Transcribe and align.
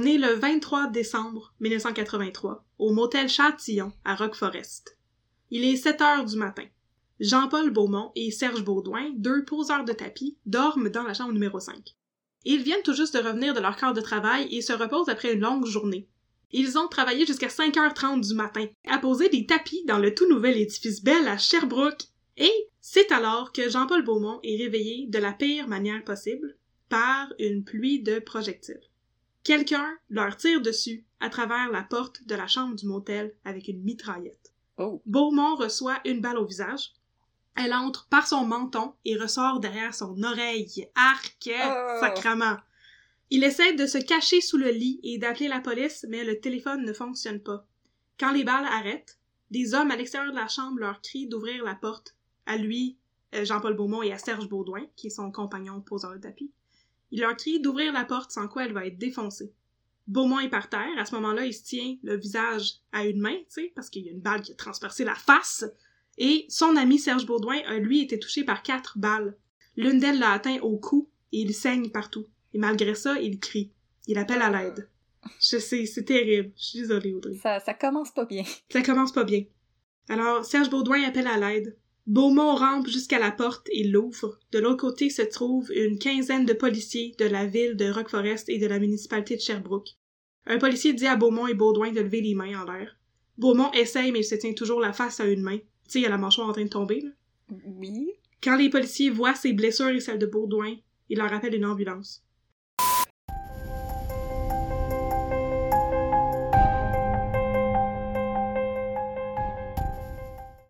23 0.00 0.90
décembre 0.90 1.52
1983, 1.58 2.64
au 2.78 2.92
motel 2.92 3.28
Châtillon, 3.28 3.92
à 4.04 4.14
Rock 4.14 4.36
Forest. 4.36 4.96
Il 5.50 5.64
est 5.64 5.76
7 5.76 6.00
heures 6.00 6.24
du 6.24 6.36
matin. 6.36 6.66
Jean-Paul 7.18 7.70
Beaumont 7.70 8.12
et 8.14 8.30
Serge 8.30 8.62
Baudouin, 8.62 9.10
deux 9.16 9.44
poseurs 9.44 9.84
de 9.84 9.92
tapis, 9.92 10.36
dorment 10.46 10.88
dans 10.88 11.02
la 11.02 11.14
chambre 11.14 11.32
numéro 11.32 11.58
5. 11.58 11.96
Ils 12.44 12.62
viennent 12.62 12.82
tout 12.84 12.94
juste 12.94 13.16
de 13.16 13.26
revenir 13.26 13.54
de 13.54 13.60
leur 13.60 13.76
quart 13.76 13.92
de 13.92 14.00
travail 14.00 14.46
et 14.54 14.62
se 14.62 14.72
reposent 14.72 15.08
après 15.08 15.34
une 15.34 15.40
longue 15.40 15.66
journée. 15.66 16.08
Ils 16.52 16.78
ont 16.78 16.86
travaillé 16.86 17.26
jusqu'à 17.26 17.48
5h30 17.48 18.26
du 18.26 18.34
matin 18.34 18.66
à 18.88 18.98
poser 18.98 19.28
des 19.28 19.46
tapis 19.46 19.84
dans 19.84 19.98
le 19.98 20.14
tout 20.14 20.28
nouvel 20.28 20.56
édifice 20.56 21.02
Bell 21.02 21.26
à 21.26 21.38
Sherbrooke. 21.38 22.04
Et 22.36 22.68
c'est 22.80 23.10
alors 23.10 23.52
que 23.52 23.68
Jean-Paul 23.68 24.04
Beaumont 24.04 24.38
est 24.44 24.56
réveillé 24.56 25.08
de 25.08 25.18
la 25.18 25.32
pire 25.32 25.66
manière 25.66 26.04
possible 26.04 26.56
par 26.88 27.32
une 27.40 27.64
pluie 27.64 28.00
de 28.00 28.20
projectiles. 28.20 28.80
Quelqu'un 29.44 29.96
leur 30.08 30.36
tire 30.36 30.60
dessus 30.60 31.04
à 31.20 31.30
travers 31.30 31.70
la 31.70 31.82
porte 31.82 32.24
de 32.26 32.34
la 32.34 32.46
chambre 32.46 32.76
du 32.76 32.86
motel 32.86 33.34
avec 33.44 33.68
une 33.68 33.82
mitraillette. 33.82 34.52
Oh. 34.76 35.02
Beaumont 35.06 35.56
reçoit 35.56 36.00
une 36.04 36.20
balle 36.20 36.38
au 36.38 36.46
visage. 36.46 36.92
Elle 37.56 37.74
entre 37.74 38.06
par 38.08 38.26
son 38.26 38.44
menton 38.44 38.94
et 39.04 39.16
ressort 39.16 39.58
derrière 39.58 39.94
son 39.94 40.22
oreille. 40.22 40.88
Arc! 40.94 41.50
Oh. 41.50 42.00
Sacrement! 42.00 42.58
Il 43.30 43.44
essaie 43.44 43.74
de 43.74 43.86
se 43.86 43.98
cacher 43.98 44.40
sous 44.40 44.56
le 44.56 44.70
lit 44.70 45.00
et 45.02 45.18
d'appeler 45.18 45.48
la 45.48 45.60
police, 45.60 46.06
mais 46.08 46.24
le 46.24 46.40
téléphone 46.40 46.84
ne 46.84 46.92
fonctionne 46.92 47.40
pas. 47.40 47.66
Quand 48.18 48.32
les 48.32 48.44
balles 48.44 48.64
arrêtent, 48.64 49.18
des 49.50 49.74
hommes 49.74 49.90
à 49.90 49.96
l'extérieur 49.96 50.32
de 50.32 50.38
la 50.38 50.48
chambre 50.48 50.78
leur 50.78 51.00
crient 51.02 51.26
d'ouvrir 51.26 51.64
la 51.64 51.74
porte. 51.74 52.16
À 52.46 52.56
lui, 52.56 52.96
euh, 53.34 53.44
Jean-Paul 53.44 53.74
Beaumont 53.74 54.02
et 54.02 54.12
à 54.12 54.18
Serge 54.18 54.48
Baudouin, 54.48 54.86
qui 54.96 55.08
est 55.08 55.10
son 55.10 55.30
compagnon 55.30 55.80
poseur 55.80 56.12
de 56.12 56.18
tapis. 56.18 56.50
Il 57.10 57.20
leur 57.20 57.36
crie 57.36 57.60
d'ouvrir 57.60 57.92
la 57.92 58.04
porte 58.04 58.30
sans 58.30 58.48
quoi 58.48 58.64
elle 58.64 58.72
va 58.72 58.86
être 58.86 58.98
défoncée. 58.98 59.52
Beaumont 60.06 60.40
est 60.40 60.48
par 60.48 60.70
terre. 60.70 60.98
À 60.98 61.04
ce 61.04 61.14
moment-là, 61.16 61.44
il 61.44 61.52
se 61.52 61.64
tient 61.64 61.96
le 62.02 62.16
visage 62.16 62.76
à 62.92 63.04
une 63.04 63.20
main, 63.20 63.36
tu 63.36 63.44
sais, 63.48 63.72
parce 63.74 63.90
qu'il 63.90 64.06
y 64.06 64.08
a 64.08 64.12
une 64.12 64.20
balle 64.20 64.40
qui 64.40 64.52
a 64.52 64.54
transpercé 64.54 65.04
la 65.04 65.14
face. 65.14 65.64
Et 66.16 66.46
son 66.48 66.76
ami 66.76 66.98
Serge 66.98 67.26
Baudouin 67.26 67.60
a, 67.66 67.78
lui, 67.78 68.02
été 68.02 68.18
touché 68.18 68.42
par 68.42 68.62
quatre 68.62 68.98
balles. 68.98 69.36
L'une 69.76 70.00
d'elles 70.00 70.18
l'a 70.18 70.32
atteint 70.32 70.58
au 70.60 70.78
cou 70.78 71.08
et 71.32 71.40
il 71.40 71.54
saigne 71.54 71.90
partout. 71.90 72.26
Et 72.54 72.58
malgré 72.58 72.94
ça, 72.94 73.20
il 73.20 73.38
crie. 73.38 73.70
Il 74.06 74.18
appelle 74.18 74.42
à 74.42 74.50
l'aide. 74.50 74.88
Je 75.40 75.58
sais, 75.58 75.84
c'est 75.84 76.04
terrible. 76.04 76.52
Je 76.56 76.64
suis 76.64 76.78
désolée, 76.80 77.12
Audrey. 77.12 77.34
Ça, 77.34 77.60
ça 77.60 77.74
commence 77.74 78.10
pas 78.10 78.24
bien. 78.24 78.44
Ça 78.70 78.82
commence 78.82 79.12
pas 79.12 79.24
bien. 79.24 79.44
Alors, 80.08 80.44
Serge 80.44 80.70
Baudouin 80.70 81.02
appelle 81.04 81.26
à 81.26 81.36
l'aide. 81.36 81.76
Beaumont 82.08 82.54
rampe 82.54 82.88
jusqu'à 82.88 83.18
la 83.18 83.30
porte 83.30 83.68
et 83.70 83.84
l'ouvre. 83.84 84.40
De 84.50 84.58
l'autre 84.58 84.80
côté 84.80 85.10
se 85.10 85.20
trouve 85.20 85.70
une 85.70 85.98
quinzaine 85.98 86.46
de 86.46 86.54
policiers 86.54 87.14
de 87.18 87.26
la 87.26 87.44
ville 87.44 87.76
de 87.76 87.90
Rock 87.90 88.08
Forest 88.08 88.48
et 88.48 88.58
de 88.58 88.66
la 88.66 88.78
municipalité 88.78 89.36
de 89.36 89.42
Sherbrooke. 89.42 89.90
Un 90.46 90.56
policier 90.56 90.94
dit 90.94 91.06
à 91.06 91.16
Beaumont 91.16 91.48
et 91.48 91.52
Baudouin 91.52 91.92
de 91.92 92.00
lever 92.00 92.22
les 92.22 92.34
mains 92.34 92.62
en 92.62 92.72
l'air. 92.72 92.96
Beaumont 93.36 93.70
essaye, 93.72 94.10
mais 94.10 94.20
il 94.20 94.24
se 94.24 94.36
tient 94.36 94.54
toujours 94.54 94.80
la 94.80 94.94
face 94.94 95.20
à 95.20 95.26
une 95.26 95.42
main. 95.42 95.58
Tu 95.58 95.64
sais, 95.86 95.98
il 95.98 96.02
y 96.04 96.06
a 96.06 96.08
la 96.08 96.16
mâchoire 96.16 96.48
en 96.48 96.52
train 96.52 96.64
de 96.64 96.70
tomber, 96.70 97.02
là. 97.02 97.10
Oui. 97.66 98.10
Quand 98.42 98.56
les 98.56 98.70
policiers 98.70 99.10
voient 99.10 99.34
ses 99.34 99.52
blessures 99.52 99.90
et 99.90 100.00
celles 100.00 100.18
de 100.18 100.24
Baudouin, 100.24 100.76
ils 101.10 101.18
leur 101.18 101.30
appellent 101.30 101.56
une 101.56 101.66
ambulance. 101.66 102.24